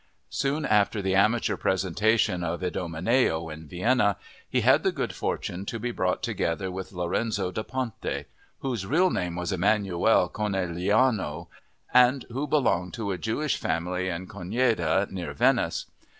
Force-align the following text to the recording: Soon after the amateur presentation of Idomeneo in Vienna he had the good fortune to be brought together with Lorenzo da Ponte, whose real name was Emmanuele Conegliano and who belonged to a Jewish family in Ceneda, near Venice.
Soon 0.31 0.65
after 0.65 0.99
the 0.99 1.13
amateur 1.13 1.55
presentation 1.55 2.43
of 2.43 2.63
Idomeneo 2.63 3.49
in 3.49 3.67
Vienna 3.67 4.17
he 4.49 4.61
had 4.61 4.81
the 4.81 4.91
good 4.91 5.13
fortune 5.13 5.63
to 5.67 5.77
be 5.79 5.91
brought 5.91 6.23
together 6.23 6.71
with 6.71 6.91
Lorenzo 6.91 7.51
da 7.51 7.61
Ponte, 7.61 8.25
whose 8.61 8.87
real 8.87 9.11
name 9.11 9.35
was 9.35 9.51
Emmanuele 9.51 10.27
Conegliano 10.27 11.49
and 11.93 12.25
who 12.31 12.47
belonged 12.47 12.95
to 12.95 13.11
a 13.11 13.17
Jewish 13.19 13.57
family 13.57 14.09
in 14.09 14.25
Ceneda, 14.25 15.07
near 15.11 15.33
Venice. 15.33 15.85